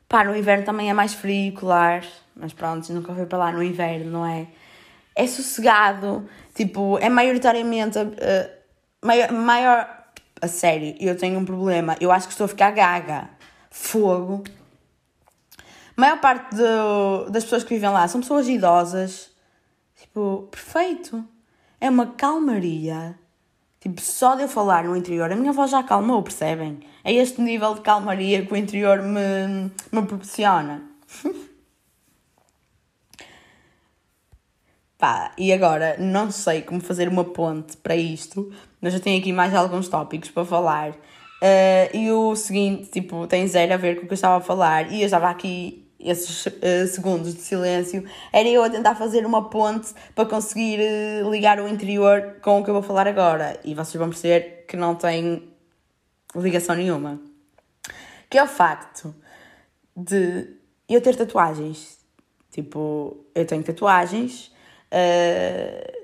[0.07, 3.61] Pá, no inverno também é mais frio, claro, mas pronto, nunca fui para lá no
[3.61, 4.47] inverno, não é?
[5.15, 7.99] É sossegado, tipo, é maioritariamente.
[7.99, 8.49] Uh,
[9.05, 9.99] maior, maior.
[10.41, 13.29] A sério, eu tenho um problema, eu acho que estou a ficar gaga.
[13.69, 14.43] Fogo.
[15.97, 19.31] A maior parte do, das pessoas que vivem lá são pessoas idosas.
[19.97, 21.25] Tipo, perfeito.
[21.81, 23.19] É uma calmaria
[23.79, 26.79] Tipo, só de eu falar no interior, a minha voz já acalmou, percebem?
[27.03, 30.83] É este nível de calmaria que o interior me, me proporciona.
[34.97, 39.31] Pá, e agora não sei como fazer uma ponte para isto, mas eu tenho aqui
[39.31, 40.89] mais alguns tópicos para falar.
[40.91, 44.41] Uh, e o seguinte, tipo, tem zero a ver com o que eu estava a
[44.41, 49.25] falar, e eu estava aqui esses uh, segundos de silêncio, era eu a tentar fazer
[49.25, 53.59] uma ponte para conseguir uh, ligar o interior com o que eu vou falar agora.
[53.65, 55.49] E vocês vão perceber que não tem
[56.35, 57.19] ligação nenhuma.
[58.29, 59.13] Que é o facto
[59.95, 60.47] de
[60.87, 61.99] eu ter tatuagens.
[62.51, 64.51] Tipo, eu tenho tatuagens.
[64.91, 65.99] Uh,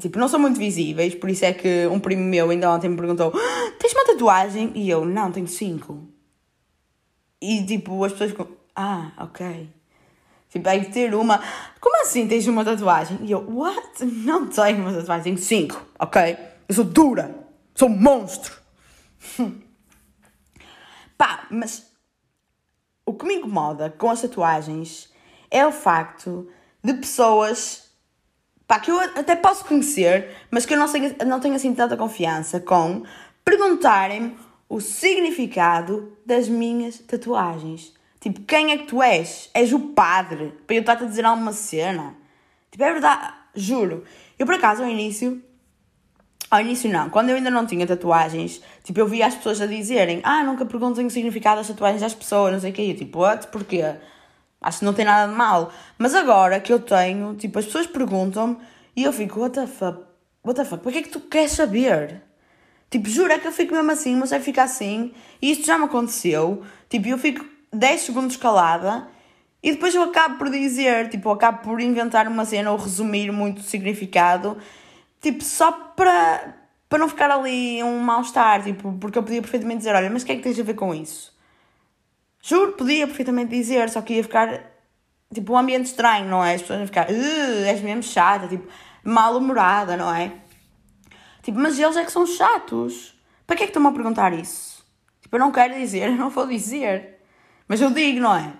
[0.00, 2.96] tipo, não são muito visíveis, por isso é que um primo meu ainda ontem me
[2.96, 4.72] perguntou: ah, Tens uma tatuagem?
[4.74, 6.13] E eu, não, tenho cinco.
[7.44, 9.68] E tipo, as pessoas ficam, ah, ok.
[10.48, 11.42] Tipo, aí ter uma,
[11.78, 13.18] como assim tens uma tatuagem?
[13.22, 14.02] E eu, what?
[14.24, 16.38] Não tenho uma tatuagem, tenho cinco, ok?
[16.66, 17.34] Eu sou dura,
[17.74, 18.56] sou um monstro.
[21.18, 21.86] Pá, mas
[23.04, 25.12] o que me incomoda com as tatuagens
[25.50, 26.48] é o facto
[26.82, 27.90] de pessoas
[28.66, 31.96] pá, que eu até posso conhecer, mas que eu não, sei, não tenho assim tanta
[31.96, 33.04] confiança com
[33.44, 34.36] perguntarem-me
[34.74, 37.94] o significado das minhas tatuagens.
[38.18, 39.48] Tipo, quem é que tu és?
[39.54, 42.12] És o padre para eu estar-te a dizer alguma cena?
[42.72, 44.02] Tipo, é verdade, juro.
[44.36, 45.40] Eu, por acaso, ao início.
[46.50, 47.08] Ao início, não.
[47.08, 50.66] Quando eu ainda não tinha tatuagens, tipo, eu via as pessoas a dizerem: Ah, nunca
[50.66, 52.90] perguntem o significado das tatuagens das pessoas, não sei o que.
[52.90, 53.46] Eu, tipo, what?
[53.46, 53.94] Porquê?
[54.60, 55.72] Acho que não tem nada de mal.
[55.96, 58.56] Mas agora que eu tenho, tipo, as pessoas perguntam-me
[58.96, 60.02] e eu fico: What the fuck?
[60.44, 60.82] What the fuck?
[60.90, 62.24] Que é que tu queres saber?
[62.94, 65.12] Tipo, jura que eu fico mesmo assim, mas vai ficar assim.
[65.42, 66.62] E isto já me aconteceu.
[66.88, 69.08] Tipo, eu fico 10 segundos calada
[69.60, 73.32] e depois eu acabo por dizer, tipo, eu acabo por inventar uma cena ou resumir
[73.32, 74.56] muito o significado,
[75.20, 76.54] tipo, só para,
[76.88, 80.26] para não ficar ali um mal-estar, tipo, porque eu podia perfeitamente dizer, olha, mas o
[80.26, 81.36] que é que tens a ver com isso?
[82.40, 84.70] Juro, podia perfeitamente dizer, só que ia ficar,
[85.34, 86.54] tipo, um ambiente estranho, não é?
[86.54, 88.68] As pessoas iam ficar, és mesmo chata, tipo,
[89.02, 90.43] mal-humorada, não é?
[91.44, 93.14] Tipo, mas eles é que são chatos.
[93.46, 94.82] Para que é que estão-me a perguntar isso?
[95.20, 97.20] Tipo, eu não quero dizer, eu não vou dizer.
[97.68, 98.52] Mas eu digo, não é?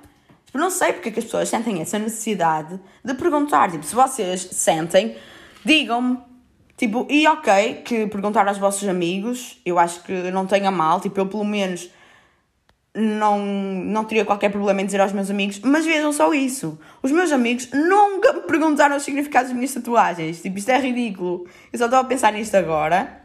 [0.44, 3.70] Tipo, não sei porque é que as pessoas sentem essa necessidade de perguntar.
[3.70, 5.16] Tipo, se vocês sentem,
[5.64, 6.18] digam-me.
[6.76, 11.00] Tipo, e ok, que perguntar aos vossos amigos, eu acho que não tenha mal.
[11.00, 11.88] Tipo, eu pelo menos
[12.94, 16.78] não, não teria qualquer problema em dizer aos meus amigos, mas vejam só isso.
[17.02, 20.40] Os meus amigos nunca me perguntaram os significados das minhas tatuagens.
[20.40, 21.46] Tipo, isto é ridículo.
[21.72, 23.22] Eu só estou a pensar nisto agora.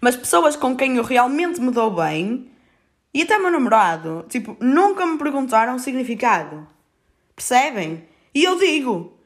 [0.00, 2.50] Mas pessoas com quem eu realmente me dou bem,
[3.12, 6.66] e até meu namorado, tipo, nunca me perguntaram o significado.
[7.34, 8.04] Percebem?
[8.34, 9.16] E eu digo.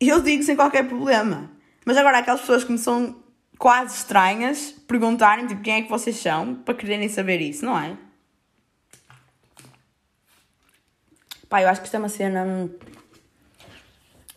[0.00, 1.50] Eu digo sem qualquer problema.
[1.84, 3.14] Mas agora aquelas pessoas que me são
[3.56, 7.96] quase estranhas perguntarem, tipo, quem é que vocês são, para quererem saber isso, não é?
[11.48, 12.68] Pá, eu acho que isto é uma cena,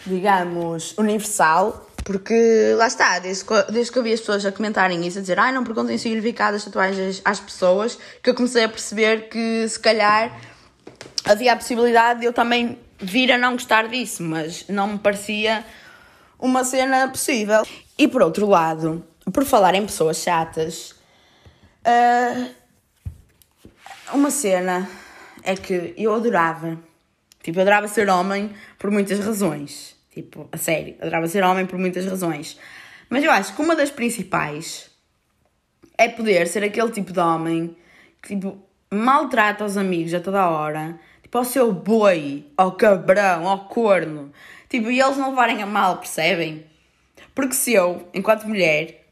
[0.06, 5.06] digamos, universal, Porque lá está, desde que, desde que eu vi as pessoas a comentarem
[5.06, 8.64] isso, a dizer ai, não perguntem o significado das tatuagens às pessoas, que eu comecei
[8.64, 10.36] a perceber que se calhar
[11.24, 15.64] havia a possibilidade de eu também vir a não gostar disso, mas não me parecia
[16.40, 17.64] uma cena possível.
[17.96, 20.96] E por outro lado, por falar em pessoas chatas,
[21.86, 22.50] uh,
[24.14, 24.90] uma cena
[25.44, 26.78] é que eu adorava,
[27.42, 29.96] tipo, eu adorava ser homem por muitas razões.
[30.14, 32.60] Tipo, a sério, adorava ser homem por muitas razões.
[33.10, 34.90] Mas eu acho que uma das principais
[35.98, 37.76] é poder ser aquele tipo de homem
[38.22, 38.58] que, tipo,
[38.92, 44.32] maltrata os amigos a toda hora, tipo, ao seu boi, ao cabrão, ao corno.
[44.68, 46.66] Tipo, e eles não levarem a mal, percebem?
[47.34, 49.08] Porque se eu, enquanto mulher,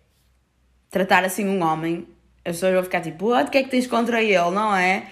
[0.89, 2.07] tratar assim um homem,
[2.45, 5.07] as pessoas vão ficar tipo, o que é que tens contra ele, não é?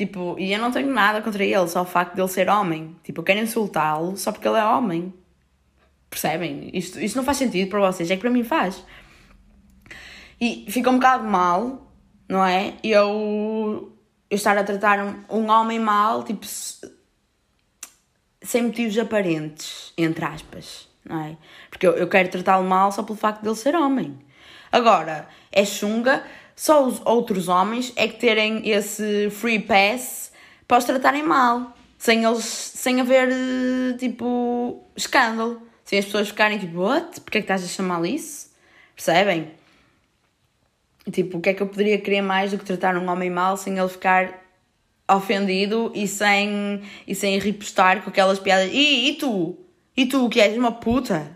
[0.00, 2.96] Tipo, e eu não tenho nada contra ele, só o facto de ele ser homem.
[3.04, 5.12] Tipo, eu quero insultá-lo só porque ele é homem.
[6.08, 6.70] Percebem?
[6.72, 8.82] Isto, isto não faz sentido para vocês, é que para mim faz.
[10.40, 11.92] E fica um bocado mal,
[12.26, 12.76] não é?
[12.82, 13.94] Eu,
[14.30, 16.46] eu estar a tratar um, um homem mal, tipo,
[18.40, 21.36] sem motivos aparentes, entre aspas, não é?
[21.68, 24.18] Porque eu, eu quero tratá-lo mal só pelo facto de ele ser homem.
[24.72, 26.24] Agora, é chunga,
[26.60, 30.30] só os outros homens é que terem esse free pass
[30.68, 33.30] para os tratarem mal, sem eles, sem haver,
[33.98, 35.62] tipo, escândalo.
[35.86, 37.18] Sem as pessoas ficarem tipo, what?
[37.22, 38.50] Porquê é que estás a chamá-lo isso?
[38.94, 39.52] Percebem?
[41.10, 43.56] Tipo, o que é que eu poderia querer mais do que tratar um homem mal
[43.56, 44.44] sem ele ficar
[45.10, 48.68] ofendido e sem, e sem ripostar com aquelas piadas.
[48.70, 49.56] E, e tu?
[49.96, 51.34] E tu que és uma puta?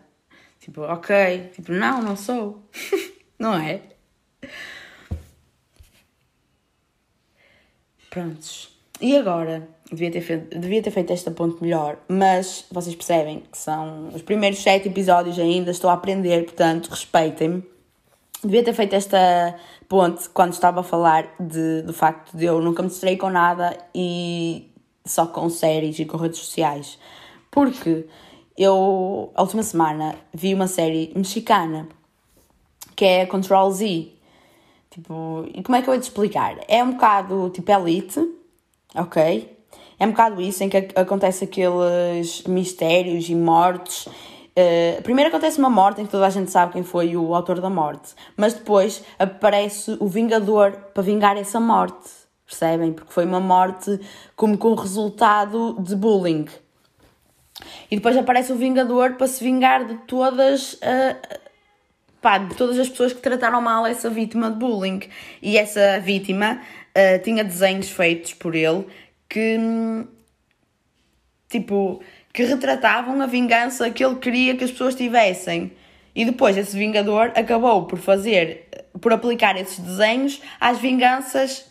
[0.61, 1.51] Tipo, ok.
[1.55, 2.63] Tipo, não, não sou.
[3.41, 3.94] não é?
[8.15, 8.69] Prontos.
[9.01, 9.69] E agora?
[9.91, 14.23] Devia ter, feito, devia ter feito esta ponte melhor, mas vocês percebem que são os
[14.23, 17.65] primeiros sete episódios ainda, estou a aprender, portanto, respeitem-me.
[18.43, 19.57] Devia ter feito esta
[19.89, 23.77] ponte quando estava a falar de, do facto de eu nunca me distrair com nada
[23.93, 24.71] e
[25.05, 26.97] só com séries e com redes sociais.
[27.51, 28.07] Porque
[28.57, 31.89] eu, a última semana, vi uma série mexicana
[32.95, 34.14] que é Control Z.
[34.95, 36.57] Tipo, e como é que eu ia te explicar?
[36.69, 38.21] É um bocado tipo Elite,
[38.95, 39.59] ok?
[39.99, 44.09] É um bocado isso em que acontece aqueles mistérios e mortes
[44.57, 47.61] Uh, primeiro acontece uma morte em que toda a gente sabe quem foi o autor
[47.61, 52.09] da morte, mas depois aparece o Vingador para vingar essa morte,
[52.47, 52.93] percebem?
[52.93, 53.99] Porque foi uma morte
[54.37, 56.47] como com resultado de bullying.
[57.91, 61.41] E depois aparece o Vingador para se vingar de todas, uh,
[62.25, 65.01] pá, de todas as pessoas que trataram mal essa vítima de bullying.
[65.43, 66.59] E essa vítima
[66.97, 68.87] uh, tinha desenhos feitos por ele
[69.29, 70.07] que, hum,
[71.51, 75.71] tipo que retratavam a vingança que ele queria que as pessoas tivessem.
[76.15, 78.69] E depois esse Vingador acabou por fazer,
[79.01, 81.67] por aplicar esses desenhos às vinganças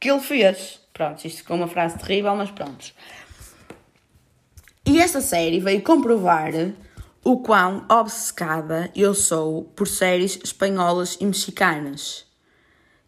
[0.00, 0.80] que ele fez.
[0.92, 2.92] Pronto, isto ficou uma frase terrível, mas pronto.
[4.84, 6.52] E esta série veio comprovar
[7.24, 12.26] o quão obcecada eu sou por séries espanholas e mexicanas.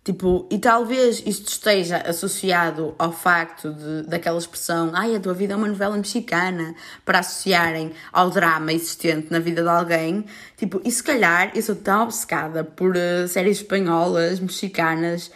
[0.03, 5.53] Tipo, e talvez isto esteja associado ao facto de, daquela expressão ai, a tua vida
[5.53, 6.75] é uma novela mexicana,
[7.05, 10.25] para associarem ao drama existente na vida de alguém.
[10.57, 15.31] Tipo, e se calhar eu sou tão obcecada por uh, séries espanholas, mexicanas,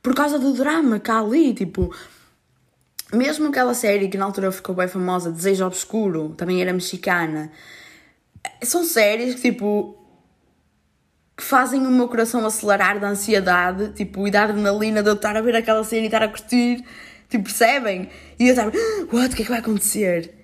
[0.00, 1.94] por causa do drama há ali, tipo...
[3.12, 7.52] Mesmo aquela série que na altura ficou bem famosa, Desejo Obscuro, também era mexicana.
[8.62, 9.96] São séries que, tipo,
[11.36, 15.36] que fazem o meu coração acelerar da ansiedade, tipo, e da adrenalina de eu estar
[15.36, 16.84] a ver aquela cena e estar a curtir,
[17.28, 18.08] tipo, percebem?
[18.38, 18.66] E eu estar,
[19.12, 20.42] what, o que é que vai acontecer?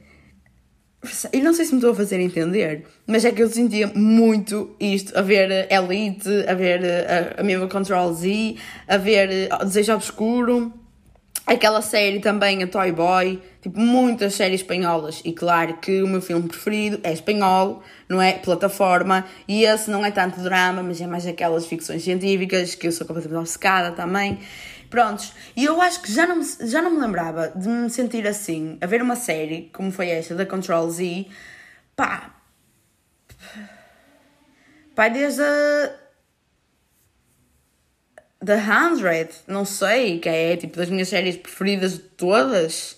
[1.33, 4.75] E não sei se me estou a fazer entender, mas é que eu sentia muito
[4.81, 8.57] isto, a ver Elite, a ver a, a mesma Control Z,
[8.89, 10.73] a ver Desejo Obscuro,
[11.49, 15.23] aquela série também, a Toy Boy, tipo, muitas séries espanholas.
[15.25, 18.35] E claro que o meu filme preferido é espanhol, não é?
[18.35, 19.25] Plataforma.
[19.49, 23.07] E esse não é tanto drama, mas é mais aquelas ficções científicas que eu sou
[23.07, 24.39] completamente obcecada também.
[24.91, 28.79] Prontos, e eu acho que já não, já não me lembrava de me sentir assim,
[28.81, 31.27] a ver uma série como foi esta, da Control Z,
[31.95, 32.35] pá.
[34.95, 36.08] Pá, desde a.
[38.45, 42.97] The Hundred, não sei, que é tipo das minhas séries preferidas de todas.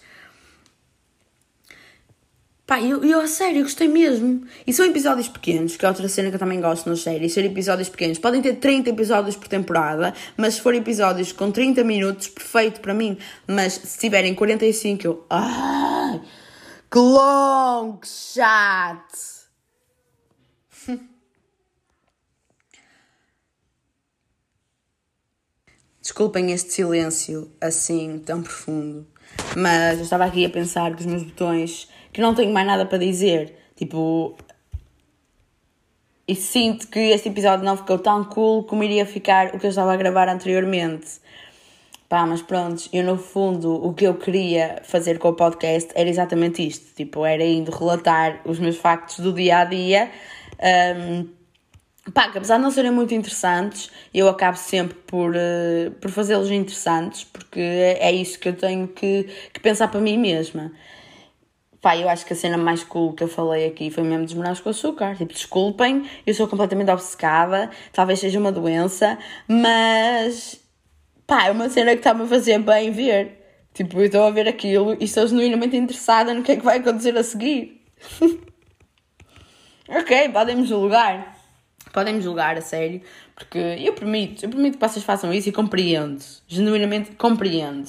[2.66, 4.46] Pá, eu, eu a sério gostei mesmo.
[4.66, 7.44] E são episódios pequenos, que é outra cena que eu também gosto nas séries, ser
[7.44, 8.18] episódios pequenos.
[8.18, 12.94] Podem ter 30 episódios por temporada, mas se for episódios com 30 minutos, perfeito para
[12.94, 13.18] mim.
[13.46, 15.26] Mas se tiverem 45, eu.
[15.28, 16.20] Ai,
[16.88, 19.39] que longo, chato!
[26.10, 29.06] Desculpem este silêncio assim tão profundo,
[29.56, 32.84] mas eu estava aqui a pensar com os meus botões que não tenho mais nada
[32.84, 33.54] para dizer.
[33.76, 34.36] Tipo,
[36.26, 39.70] e sinto que este episódio não ficou tão cool como iria ficar o que eu
[39.70, 41.06] estava a gravar anteriormente.
[42.08, 46.08] Pá, mas pronto, eu no fundo o que eu queria fazer com o podcast era
[46.08, 46.92] exatamente isto.
[46.96, 50.10] Tipo, era indo relatar os meus factos do dia a dia.
[50.58, 51.39] Um,
[52.12, 56.50] pá, que apesar de não serem muito interessantes, eu acabo sempre por, uh, por fazê-los
[56.50, 60.72] interessantes, porque é isso que eu tenho que, que pensar para mim mesma.
[61.80, 64.60] Pá, eu acho que a cena mais cool que eu falei aqui foi mesmo dos
[64.60, 65.16] com açúcar.
[65.16, 70.60] Tipo, desculpem, eu sou completamente obcecada, talvez seja uma doença, mas
[71.26, 73.38] pá, é uma cena que está-me a fazer bem ver.
[73.72, 76.78] Tipo, eu estou a ver aquilo e estou genuinamente interessada no que é que vai
[76.78, 77.82] acontecer a seguir.
[79.88, 81.39] ok, podem-me julgar.
[81.92, 83.00] Podem-me julgar, a sério,
[83.34, 86.22] porque eu permito, eu permito que vocês façam isso e compreendo.
[86.46, 87.88] Genuinamente compreendo.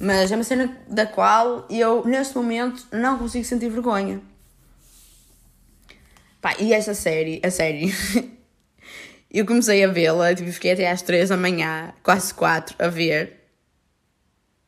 [0.00, 4.20] Mas é uma cena da qual eu, neste momento, não consigo sentir vergonha.
[6.40, 7.92] Pá, e esta série, a série,
[9.32, 13.44] eu comecei a vê-la, tipo, fiquei até às 3 da manhã, quase 4, a ver.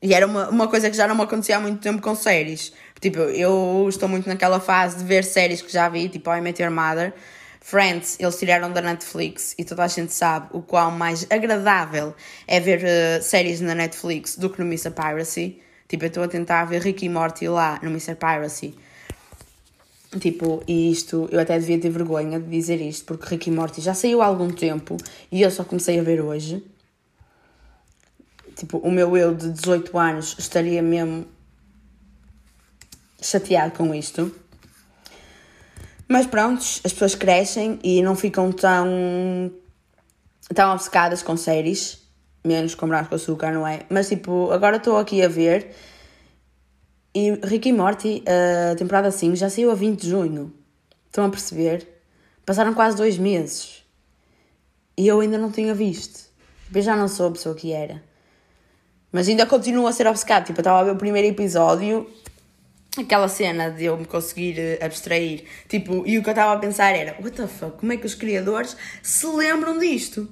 [0.00, 2.72] E era uma, uma coisa que já não me acontecia há muito tempo com séries.
[3.00, 6.62] Tipo, eu estou muito naquela fase de ver séries que já vi, tipo, I Met
[6.62, 7.12] Your Mother.
[7.68, 12.14] Friends, eles tiraram da Netflix e toda a gente sabe o qual mais agradável
[12.46, 14.92] é ver uh, séries na Netflix do que no Mr.
[14.92, 15.60] Piracy.
[15.88, 18.14] Tipo, eu estou a tentar ver Ricky e Morty lá no Mr.
[18.14, 18.72] Piracy.
[20.20, 23.94] Tipo, e isto, eu até devia ter vergonha de dizer isto, porque Ricky Morty já
[23.94, 24.96] saiu há algum tempo
[25.32, 26.64] e eu só comecei a ver hoje.
[28.54, 31.26] Tipo, o meu eu de 18 anos estaria mesmo
[33.20, 34.32] chateado com isto.
[36.08, 39.50] Mas pronto, as pessoas crescem e não ficam tão,
[40.54, 41.98] tão obcecadas com séries,
[42.44, 43.80] menos com Branco com Açúcar, não é?
[43.90, 45.74] Mas tipo, agora estou aqui a ver
[47.14, 50.52] e Rick e Morty, a temporada 5, já saiu a 20 de junho.
[51.06, 51.88] Estão a perceber?
[52.44, 53.82] Passaram quase dois meses
[54.96, 56.26] e eu ainda não tinha visto.
[56.74, 58.02] Eu já não sou a pessoa que era.
[59.10, 60.44] Mas ainda continuo a ser obcecado.
[60.44, 62.08] Tipo, eu estava a ver o primeiro episódio
[63.02, 66.58] aquela cena de eu me conseguir eh, abstrair, tipo, e o que eu estava a
[66.58, 70.28] pensar era, what the fuck, como é que os criadores se lembram disto?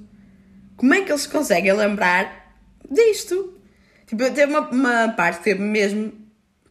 [0.77, 2.57] Como é que eles conseguem lembrar
[2.91, 3.55] disto?
[4.07, 6.13] Tipo, teve uma, uma parte teve mesmo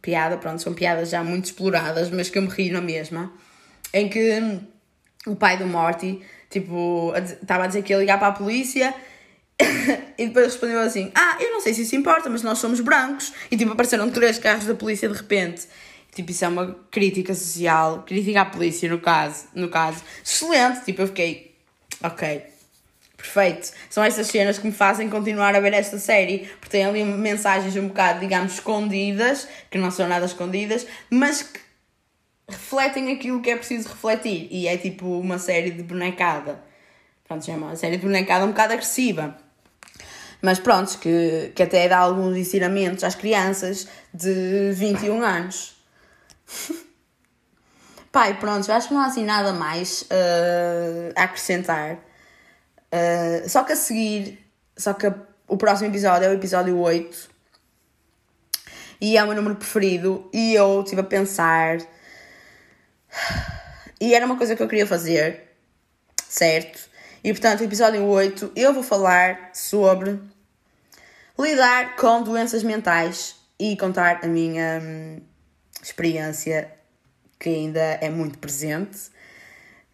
[0.00, 3.32] piada, pronto, são piadas já muito exploradas, mas que eu me ri na mesma,
[3.92, 4.60] em que
[5.26, 6.20] o pai do Morty,
[6.50, 8.94] tipo, estava a dizer que ia ligar para a polícia
[10.18, 13.32] e depois respondeu assim: Ah, eu não sei se isso importa, mas nós somos brancos.
[13.50, 15.68] E tipo, apareceram três carros da polícia de repente.
[16.14, 20.02] Tipo, isso é uma crítica social, crítica à polícia no caso, no caso.
[20.24, 21.56] Excelente, tipo, eu fiquei,
[22.00, 22.42] ok,
[23.16, 23.72] perfeito.
[23.90, 27.74] São estas cenas que me fazem continuar a ver esta série, porque tem ali mensagens
[27.76, 31.58] um bocado, digamos, escondidas, que não são nada escondidas, mas que
[32.48, 34.46] refletem aquilo que é preciso refletir.
[34.52, 36.62] E é tipo uma série de bonecada.
[37.26, 39.36] Pronto, é uma série de bonecada um bocado agressiva.
[40.44, 45.74] Mas pronto, que, que até dá alguns ensinamentos às crianças de 21 anos.
[48.12, 51.94] Pai, pronto, acho que não há assim nada mais uh, a acrescentar.
[51.94, 54.38] Uh, só que a seguir,
[54.76, 55.10] só que
[55.48, 57.30] o próximo episódio é o episódio 8
[59.00, 60.28] e é o meu número preferido.
[60.30, 61.78] E eu estive a pensar,
[63.98, 65.56] e era uma coisa que eu queria fazer,
[66.28, 66.90] certo?
[67.24, 70.33] E portanto, o episódio 8 eu vou falar sobre
[71.38, 74.80] lidar com doenças mentais e contar a minha.
[74.82, 75.20] Hum,
[75.84, 76.72] experiência
[77.38, 79.10] que ainda é muito presente.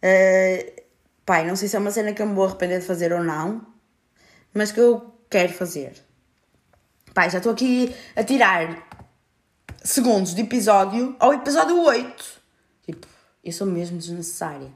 [0.01, 0.81] Uh,
[1.25, 3.23] pai, não sei se é uma cena que eu me vou arrepender de fazer ou
[3.23, 3.65] não,
[4.53, 5.93] mas que eu quero fazer.
[7.13, 8.87] Pai, já estou aqui a tirar
[9.83, 12.41] segundos de episódio ao episódio 8.
[12.85, 13.07] Tipo,
[13.43, 14.71] eu sou mesmo desnecessária.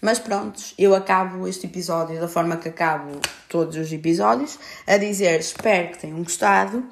[0.00, 5.40] Mas pronto, eu acabo este episódio da forma que acabo todos os episódios, a dizer
[5.40, 6.84] espero que tenham gostado.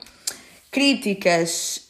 [0.70, 1.88] Críticas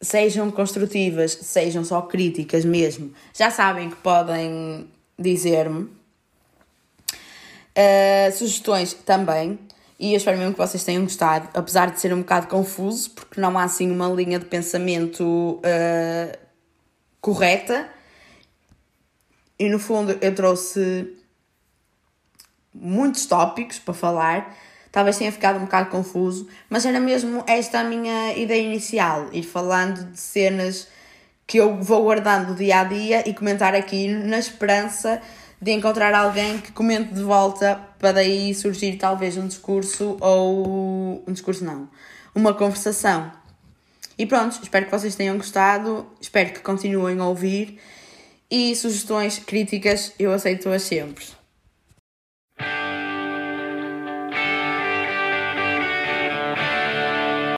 [0.00, 4.88] sejam construtivas, sejam só críticas mesmo, já sabem que podem
[5.18, 5.88] dizer-me.
[7.74, 9.58] Uh, sugestões também.
[9.98, 13.40] E eu espero mesmo que vocês tenham gostado, apesar de ser um bocado confuso, porque
[13.40, 16.38] não há assim uma linha de pensamento uh,
[17.20, 17.88] correta.
[19.62, 21.14] E no fundo eu trouxe
[22.74, 24.56] muitos tópicos para falar
[24.90, 29.44] talvez tenha ficado um bocado confuso, mas era mesmo esta a minha ideia inicial, ir
[29.44, 30.88] falando de cenas
[31.46, 35.22] que eu vou guardando dia a dia e comentar aqui na esperança
[35.60, 41.22] de encontrar alguém que comente de volta para daí surgir talvez um discurso ou.
[41.24, 41.88] um discurso não.
[42.34, 43.30] Uma conversação.
[44.18, 47.78] E pronto, espero que vocês tenham gostado, espero que continuem a ouvir
[48.52, 51.24] e sugestões, críticas, eu aceito-as sempre.